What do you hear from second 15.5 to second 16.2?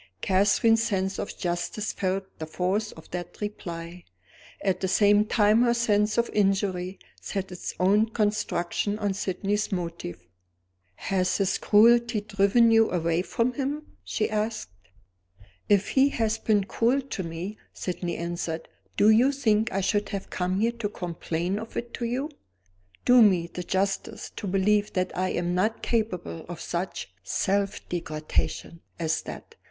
"If he